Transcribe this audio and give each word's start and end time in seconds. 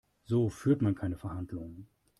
So 0.23 0.49
führt 0.49 0.81
man 0.81 0.95
keine 0.95 1.15
Verhandlungen. 1.15 1.87